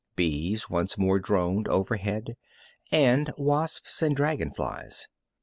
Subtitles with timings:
[0.15, 2.35] Bees once more droned overhead,
[2.91, 5.07] and wasps and dragon flies.